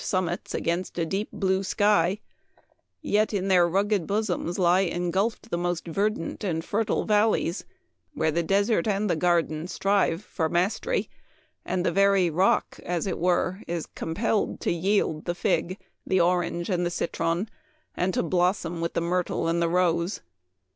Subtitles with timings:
[0.01, 2.17] 2 1 r summits against a deep blue sky,
[3.03, 7.65] yet in their rugged bosoms lie engulfed the most verdant and fertile valleys,
[8.15, 11.07] where the desert and the garden strive for mastery,
[11.63, 16.67] and the very roek, as it were, is eompelled to yield the fig, the orange,
[16.67, 17.47] and the citron,
[17.95, 20.21] and to blossom with the myrtle and the rose.